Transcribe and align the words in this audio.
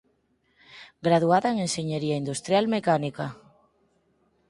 Graduada 1.05 1.47
en 1.53 1.57
Enxeñería 1.65 2.19
Industrial 2.23 2.65
Mecánica. 2.75 3.25